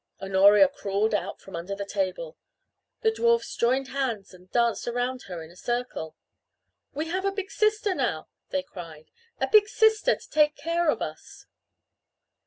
Honoria 0.19 0.67
crawled 0.67 1.13
out 1.13 1.39
from 1.39 1.55
under 1.55 1.75
the 1.75 1.85
table. 1.85 2.35
The 3.01 3.11
dwarfs 3.11 3.55
joined 3.55 3.89
hands 3.89 4.33
and 4.33 4.49
danced 4.51 4.87
around 4.87 5.25
her 5.27 5.43
in 5.43 5.51
a 5.51 5.55
circle. 5.55 6.15
"We 6.91 7.09
have 7.09 7.23
a 7.23 7.31
big 7.31 7.51
sister 7.51 7.93
now!" 7.93 8.27
they 8.49 8.63
cried. 8.63 9.11
"A 9.39 9.47
big 9.47 9.67
sister 9.67 10.15
to 10.15 10.29
take 10.31 10.55
care 10.55 10.89
of 10.89 11.03
us!" 11.03 11.45